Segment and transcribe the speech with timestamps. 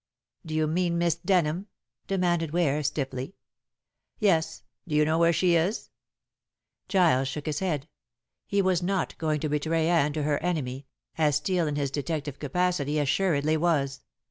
[0.43, 1.67] "Do you mean Miss Denham?"
[2.07, 3.35] demanded Ware stiffly.
[4.17, 4.63] "Yes.
[4.87, 5.91] Do you know where she is?"
[6.87, 7.87] Giles shook his head.
[8.47, 10.87] He was not going to betray Anne to her enemy,
[11.19, 14.01] as Steel in his detective capacity assuredly was.